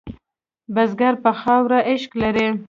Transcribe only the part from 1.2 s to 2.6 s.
په خاوره عشق لري